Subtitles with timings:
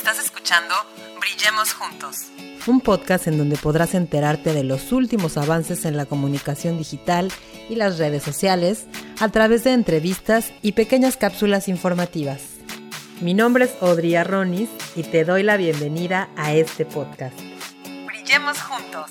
[0.00, 0.74] Estás escuchando
[1.20, 2.16] Brillemos Juntos.
[2.66, 7.30] Un podcast en donde podrás enterarte de los últimos avances en la comunicación digital
[7.68, 8.86] y las redes sociales
[9.20, 12.40] a través de entrevistas y pequeñas cápsulas informativas.
[13.20, 17.38] Mi nombre es Audrey Arronis y te doy la bienvenida a este podcast.
[18.06, 19.10] Brillemos Juntos.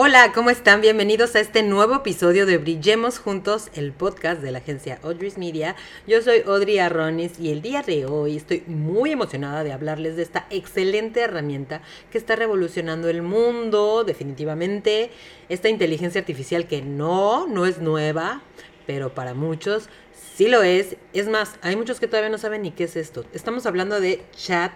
[0.00, 0.80] Hola, ¿cómo están?
[0.80, 5.74] Bienvenidos a este nuevo episodio de Brillemos Juntos, el podcast de la agencia Audrey's Media.
[6.06, 10.22] Yo soy Audrey Arronis y el día de hoy estoy muy emocionada de hablarles de
[10.22, 11.82] esta excelente herramienta
[12.12, 15.10] que está revolucionando el mundo, definitivamente.
[15.48, 18.42] Esta inteligencia artificial que no, no es nueva,
[18.86, 19.88] pero para muchos
[20.36, 20.94] sí lo es.
[21.12, 23.24] Es más, hay muchos que todavía no saben ni qué es esto.
[23.32, 24.74] Estamos hablando de Chat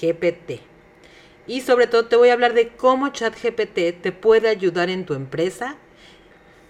[0.00, 0.71] GPT.
[1.46, 5.14] Y sobre todo te voy a hablar de cómo ChatGPT te puede ayudar en tu
[5.14, 5.76] empresa,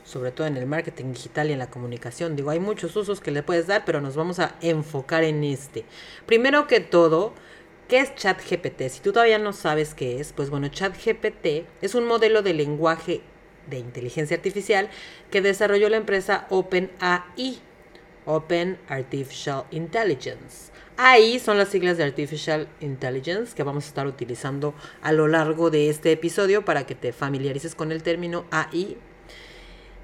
[0.03, 2.37] sobre todo en el marketing digital y en la comunicación.
[2.37, 5.84] Digo, hay muchos usos que le puedes dar, pero nos vamos a enfocar en este.
[6.25, 7.34] Primero que todo,
[7.87, 8.89] ¿qué es ChatGPT?
[8.89, 13.20] Si tú todavía no sabes qué es, pues bueno, ChatGPT es un modelo de lenguaje
[13.69, 14.89] de inteligencia artificial
[15.31, 17.61] que desarrolló la empresa OpenAI,
[18.25, 20.72] Open Artificial Intelligence.
[20.98, 25.71] Ahí son las siglas de Artificial Intelligence que vamos a estar utilizando a lo largo
[25.71, 28.99] de este episodio para que te familiarices con el término AI.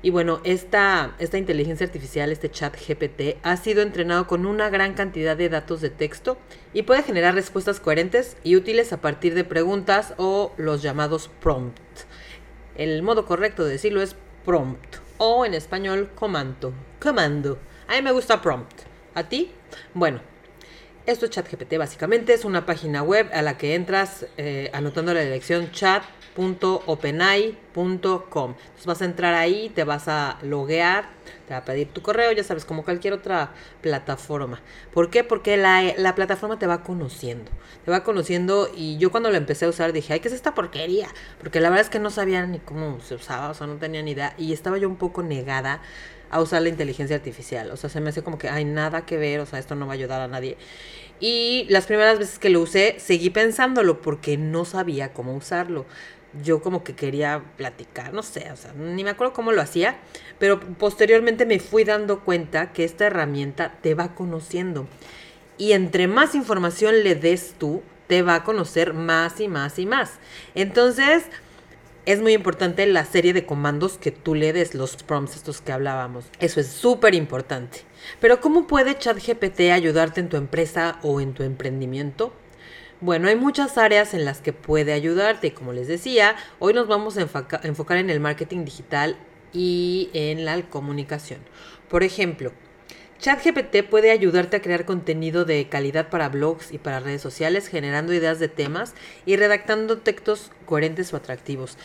[0.00, 4.94] Y bueno, esta, esta inteligencia artificial, este chat GPT, ha sido entrenado con una gran
[4.94, 6.38] cantidad de datos de texto
[6.72, 11.78] y puede generar respuestas coherentes y útiles a partir de preguntas o los llamados prompt.
[12.76, 16.72] El modo correcto de decirlo es prompt o en español comando.
[16.98, 17.58] Comando.
[17.88, 18.82] A mí me gusta prompt.
[19.14, 19.50] ¿A ti?
[19.94, 20.20] Bueno,
[21.08, 25.22] esto es ChatGPT básicamente, es una página web a la que entras eh, anotando la
[25.22, 28.50] dirección chat.openai.com.
[28.50, 31.08] Entonces vas a entrar ahí, te vas a loguear,
[31.46, 34.60] te va a pedir tu correo, ya sabes, como cualquier otra plataforma.
[34.92, 35.24] ¿Por qué?
[35.24, 37.50] Porque la, la plataforma te va conociendo,
[37.86, 40.54] te va conociendo y yo cuando la empecé a usar dije, ay, ¿qué es esta
[40.54, 41.08] porquería?
[41.40, 44.02] Porque la verdad es que no sabía ni cómo se usaba, o sea, no tenía
[44.02, 45.80] ni idea y estaba yo un poco negada
[46.30, 47.70] a usar la inteligencia artificial.
[47.70, 49.86] O sea, se me hace como que hay nada que ver, o sea, esto no
[49.86, 50.56] va a ayudar a nadie.
[51.20, 55.86] Y las primeras veces que lo usé, seguí pensándolo porque no sabía cómo usarlo.
[56.44, 59.98] Yo como que quería platicar, no sé, o sea, ni me acuerdo cómo lo hacía,
[60.38, 64.86] pero posteriormente me fui dando cuenta que esta herramienta te va conociendo.
[65.56, 69.86] Y entre más información le des tú, te va a conocer más y más y
[69.86, 70.12] más.
[70.54, 71.24] Entonces,
[72.08, 75.72] es muy importante la serie de comandos que tú le des, los prompts estos que
[75.72, 76.24] hablábamos.
[76.40, 77.80] Eso es súper importante.
[78.18, 82.32] Pero ¿cómo puede ChatGPT ayudarte en tu empresa o en tu emprendimiento?
[83.02, 85.52] Bueno, hay muchas áreas en las que puede ayudarte.
[85.52, 87.28] Como les decía, hoy nos vamos a
[87.62, 89.18] enfocar en el marketing digital
[89.52, 91.40] y en la comunicación.
[91.90, 92.52] Por ejemplo,
[93.20, 98.12] ChatGPT puede ayudarte a crear contenido de calidad para blogs y para redes sociales, generando
[98.12, 98.94] ideas de temas
[99.26, 101.76] y redactando textos coherentes o atractivos.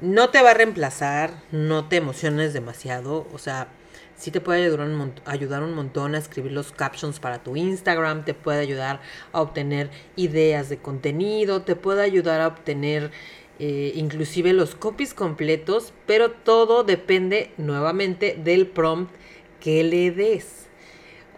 [0.00, 3.68] No te va a reemplazar, no te emociones demasiado, o sea,
[4.16, 8.60] sí te puede ayudar un, montón a escribir los captions para tu Instagram, te puede
[8.60, 13.10] ayudar a obtener ideas de contenido, te puede ayudar a obtener
[13.58, 19.14] eh, inclusive los copies completos, pero todo depende nuevamente del prompt
[19.60, 20.67] que le des.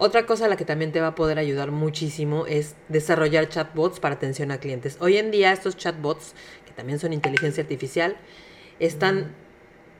[0.03, 3.99] Otra cosa a la que también te va a poder ayudar muchísimo es desarrollar chatbots
[3.99, 4.97] para atención a clientes.
[4.99, 6.33] Hoy en día estos chatbots,
[6.65, 8.17] que también son inteligencia artificial,
[8.79, 9.35] están,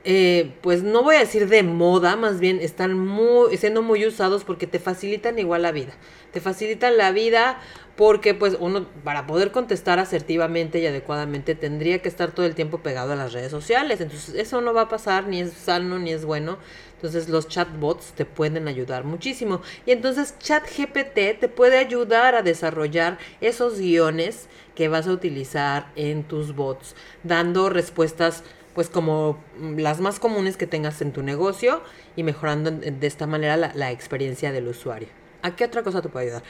[0.04, 4.42] eh, pues no voy a decir de moda, más bien están muy, siendo muy usados
[4.42, 5.92] porque te facilitan igual la vida.
[6.32, 7.60] Te facilitan la vida
[7.94, 12.78] porque pues uno para poder contestar asertivamente y adecuadamente tendría que estar todo el tiempo
[12.78, 14.00] pegado a las redes sociales.
[14.00, 16.58] Entonces eso no va a pasar, ni es sano, ni es bueno.
[16.96, 19.60] Entonces los chatbots te pueden ayudar muchísimo.
[19.86, 26.24] Y entonces ChatGPT te puede ayudar a desarrollar esos guiones que vas a utilizar en
[26.24, 28.42] tus bots, dando respuestas
[28.74, 29.38] pues como
[29.76, 31.82] las más comunes que tengas en tu negocio
[32.16, 35.08] y mejorando de esta manera la, la experiencia del usuario.
[35.42, 36.44] ¿A qué otra cosa te puede ayudar?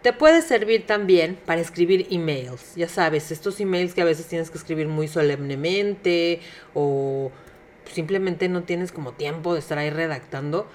[0.00, 2.74] Te puede servir también para escribir emails.
[2.76, 6.40] Ya sabes, estos emails que a veces tienes que escribir muy solemnemente
[6.74, 7.30] o
[7.92, 10.66] simplemente no tienes como tiempo de estar ahí redactando.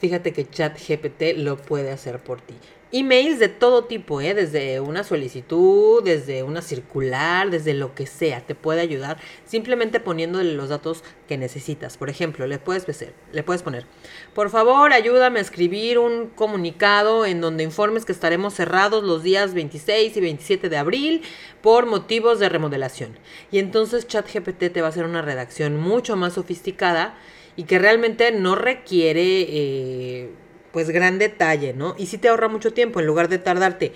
[0.00, 2.56] Fíjate que ChatGPT lo puede hacer por ti.
[2.94, 4.34] Emails de todo tipo, ¿eh?
[4.34, 9.16] desde una solicitud, desde una circular, desde lo que sea, te puede ayudar
[9.46, 11.96] simplemente poniéndole los datos que necesitas.
[11.96, 12.86] Por ejemplo, le puedes,
[13.32, 13.86] le puedes poner,
[14.34, 19.54] por favor, ayúdame a escribir un comunicado en donde informes que estaremos cerrados los días
[19.54, 21.22] 26 y 27 de abril
[21.62, 23.18] por motivos de remodelación.
[23.50, 27.16] Y entonces ChatGPT te va a hacer una redacción mucho más sofisticada
[27.56, 29.46] y que realmente no requiere...
[29.48, 30.41] Eh,
[30.72, 31.94] pues gran detalle, ¿no?
[31.98, 33.92] Y sí te ahorra mucho tiempo, en lugar de tardarte,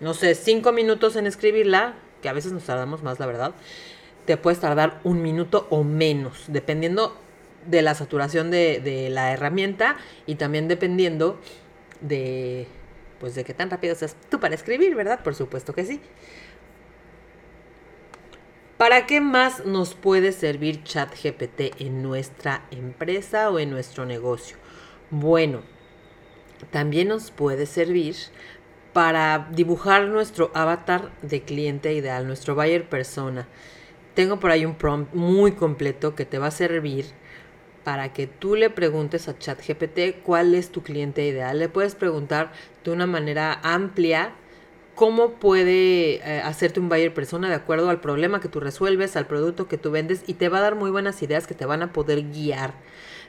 [0.00, 3.54] no sé, cinco minutos en escribirla, que a veces nos tardamos más, la verdad,
[4.24, 7.16] te puedes tardar un minuto o menos, dependiendo
[7.66, 9.96] de la saturación de, la herramienta
[10.26, 11.38] y también dependiendo
[12.00, 12.66] de,
[13.18, 15.22] pues de qué tan rápido seas tú para escribir, ¿verdad?
[15.22, 16.00] Por supuesto que sí.
[18.78, 24.56] ¿Para qué más nos puede servir ChatGPT en nuestra empresa o en nuestro negocio?
[25.10, 25.60] Bueno,
[26.70, 28.16] también nos puede servir
[28.92, 33.46] para dibujar nuestro avatar de cliente ideal, nuestro buyer persona.
[34.14, 37.06] Tengo por ahí un prompt muy completo que te va a servir
[37.84, 41.58] para que tú le preguntes a ChatGPT cuál es tu cliente ideal.
[41.58, 42.52] Le puedes preguntar
[42.84, 44.32] de una manera amplia
[44.94, 49.26] cómo puede eh, hacerte un buyer persona de acuerdo al problema que tú resuelves, al
[49.26, 51.82] producto que tú vendes y te va a dar muy buenas ideas que te van
[51.82, 52.74] a poder guiar.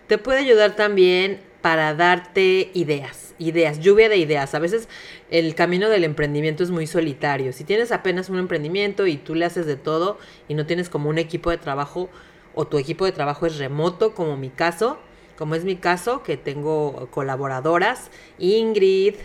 [0.07, 4.54] Te puede ayudar también para darte ideas, ideas, lluvia de ideas.
[4.56, 4.90] A veces
[5.30, 7.54] el camino del emprendimiento es muy solitario.
[7.54, 10.18] Si tienes apenas un emprendimiento y tú le haces de todo
[10.48, 12.10] y no tienes como un equipo de trabajo
[12.54, 14.98] o tu equipo de trabajo es remoto, como mi caso,
[15.38, 19.16] como es mi caso, que tengo colaboradoras, Ingrid,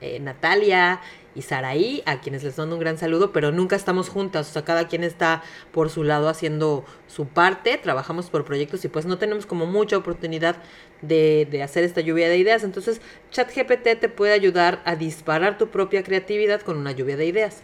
[0.00, 1.00] eh, Natalia
[1.34, 4.64] y Saraí, a quienes les mando un gran saludo, pero nunca estamos juntas, o sea,
[4.64, 9.18] cada quien está por su lado haciendo su parte, trabajamos por proyectos y pues no
[9.18, 10.56] tenemos como mucha oportunidad
[11.00, 12.64] de, de hacer esta lluvia de ideas.
[12.64, 13.00] Entonces,
[13.30, 17.62] ChatGPT te puede ayudar a disparar tu propia creatividad con una lluvia de ideas.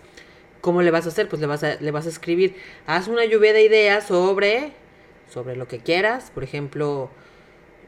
[0.61, 1.29] ¿Cómo le vas a hacer?
[1.29, 2.57] Pues le vas a, le vas a escribir,
[2.87, 4.73] haz una lluvia de ideas sobre,
[5.31, 7.11] sobre lo que quieras, por ejemplo,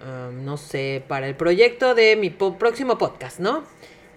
[0.03, 3.65] um, no sé, para el proyecto de mi próximo podcast, ¿no?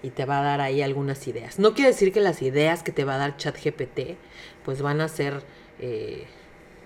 [0.04, 1.58] Y te va a dar ahí algunas ideas.
[1.58, 4.18] No quiere decir que las ideas que te va a dar ChatGPT
[4.64, 5.42] pues van a ser
[5.80, 6.26] eh,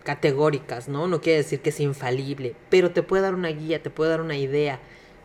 [0.03, 1.07] categóricas, ¿no?
[1.07, 4.21] No quiere decir que es infalible, pero te puede dar una guía, te puede dar
[4.21, 4.79] una idea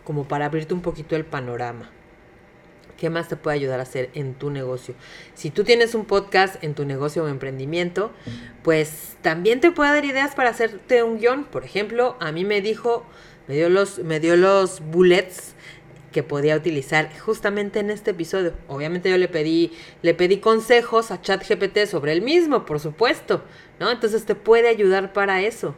[0.04, 1.90] como para abrirte un poquito el panorama.
[2.96, 4.94] ¿Qué más te puede ayudar a hacer en tu negocio?
[5.34, 8.12] Si tú tienes un podcast en tu negocio o emprendimiento,
[8.62, 11.44] pues también te puede dar ideas para hacerte un guion.
[11.44, 13.04] Por ejemplo, a mí me dijo,
[13.48, 15.54] me dio los, me dio los bullets
[16.12, 18.52] que podía utilizar justamente en este episodio.
[18.68, 19.72] Obviamente yo le pedí,
[20.02, 23.42] le pedí consejos a ChatGPT sobre el mismo, por supuesto,
[23.80, 23.90] ¿no?
[23.90, 25.74] Entonces te puede ayudar para eso.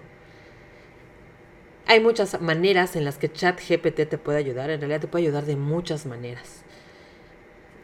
[1.87, 5.45] Hay muchas maneras en las que ChatGPT te puede ayudar, en realidad te puede ayudar
[5.45, 6.63] de muchas maneras.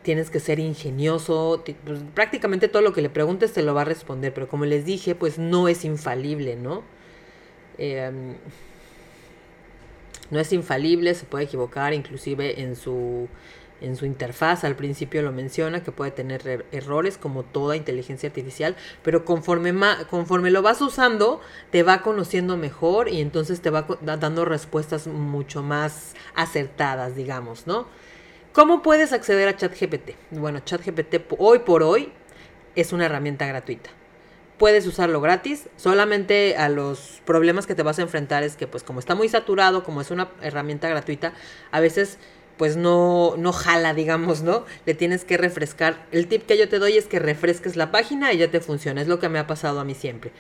[0.03, 3.85] Tienes que ser ingenioso, pues, prácticamente todo lo que le preguntes te lo va a
[3.85, 6.83] responder, pero como les dije, pues no es infalible, ¿no?
[7.77, 8.11] Eh,
[10.31, 13.29] no es infalible, se puede equivocar, inclusive en su,
[13.81, 18.29] en su interfaz al principio lo menciona, que puede tener er, errores como toda inteligencia
[18.29, 19.73] artificial, pero conforme,
[20.09, 21.41] conforme lo vas usando,
[21.71, 27.87] te va conociendo mejor y entonces te va dando respuestas mucho más acertadas, digamos, ¿no?
[28.53, 30.11] ¿Cómo puedes acceder a ChatGPT?
[30.33, 32.13] Bueno, ChatGPT hoy por hoy
[32.75, 33.91] es una herramienta gratuita
[34.61, 35.71] puedes usarlo gratis.
[35.77, 39.27] Solamente a los problemas que te vas a enfrentar es que pues como está muy
[39.27, 41.33] saturado, como es una herramienta gratuita,
[41.71, 42.19] a veces
[42.59, 44.67] pues no, no jala, digamos, ¿no?
[44.85, 46.07] Le tienes que refrescar.
[46.13, 49.01] El tip que yo te doy es que refresques la página y ya te funciona.
[49.01, 50.31] Es lo que me ha pasado a mí siempre.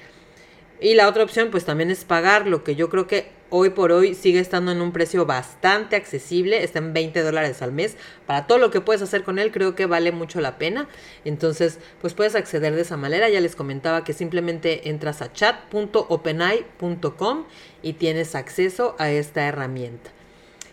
[0.80, 3.92] Y la otra opción pues también es pagar, lo que yo creo que hoy por
[3.92, 7.98] hoy sigue estando en un precio bastante accesible, está en 20 dólares al mes.
[8.26, 10.88] Para todo lo que puedes hacer con él creo que vale mucho la pena.
[11.26, 13.28] Entonces pues puedes acceder de esa manera.
[13.28, 17.44] Ya les comentaba que simplemente entras a chat.openai.com
[17.82, 20.10] y tienes acceso a esta herramienta.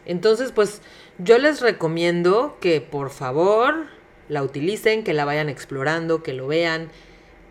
[0.05, 0.81] Entonces pues
[1.17, 3.87] yo les recomiendo que por favor
[4.29, 6.87] la utilicen, que la vayan explorando, que lo vean.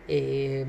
[0.07, 0.65] Eh,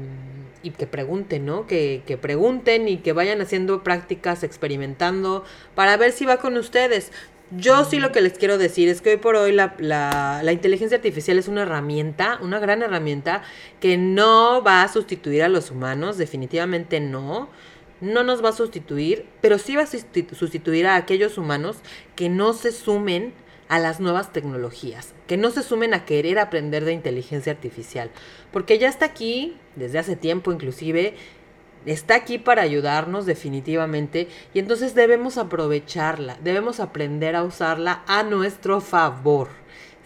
[0.63, 1.67] y que pregunten, ¿no?
[1.67, 7.13] Que, que, pregunten y que vayan haciendo prácticas, experimentando, para ver si va con ustedes.
[7.51, 10.53] Yo sí lo que les quiero decir es que hoy por hoy la, la, la,
[10.53, 13.43] inteligencia artificial es una herramienta, una gran herramienta
[13.81, 17.49] que no va a sustituir a los humanos, definitivamente no.
[18.01, 21.79] No nos va a sustituir, pero sí va a sustituir a aquellos humanos
[22.15, 23.33] que no se sumen
[23.69, 28.11] a las nuevas tecnologías, que no se sumen a querer aprender de inteligencia artificial,
[28.53, 31.15] porque ya está aquí, desde hace tiempo inclusive,
[31.87, 38.81] está aquí para ayudarnos definitivamente y entonces debemos aprovecharla, debemos aprender a usarla a nuestro
[38.81, 39.49] favor,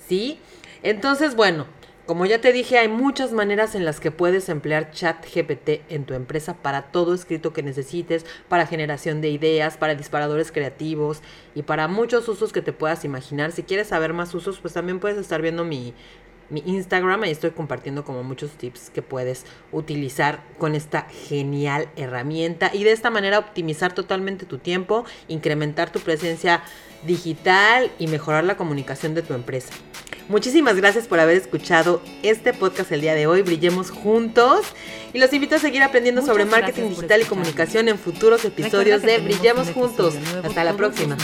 [0.07, 0.39] ¿sí?
[0.83, 1.67] Entonces, bueno,
[2.07, 6.15] como ya te dije, hay muchas maneras en las que puedes emplear ChatGPT en tu
[6.15, 11.23] empresa para todo escrito que necesites, para generación de ideas, para disparadores creativos
[11.55, 13.53] y para muchos usos que te puedas imaginar.
[13.53, 15.95] Si quieres saber más usos, pues también puedes estar viendo mi,
[16.53, 22.71] mi Instagram, ahí estoy compartiendo como muchos tips que puedes utilizar con esta genial herramienta
[22.73, 26.63] y de esta manera optimizar totalmente tu tiempo, incrementar tu presencia
[27.07, 29.73] digital y mejorar la comunicación de tu empresa.
[30.29, 33.43] Muchísimas gracias por haber escuchado este podcast el día de hoy.
[33.43, 34.67] Brillemos juntos.
[35.13, 39.19] Y los invito a seguir aprendiendo sobre marketing digital y comunicación en futuros episodios de
[39.19, 40.15] Brillemos Juntos.
[40.43, 41.17] Hasta la próxima.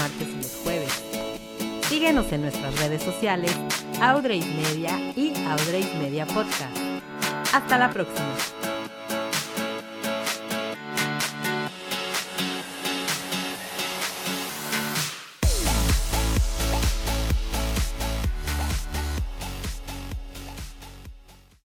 [1.98, 3.50] Síguenos en nuestras redes sociales,
[4.00, 6.78] Audreys Media y Audreys Media Podcast.
[7.52, 8.36] Hasta la próxima.